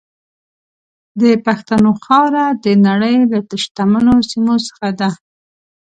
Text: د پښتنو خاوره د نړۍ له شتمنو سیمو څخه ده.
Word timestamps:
د 1.21 1.23
پښتنو 1.45 1.89
خاوره 2.03 2.45
د 2.63 2.65
نړۍ 2.87 3.17
له 3.31 3.39
شتمنو 3.63 4.15
سیمو 4.29 4.55
څخه 4.67 4.87
ده. 4.99 5.09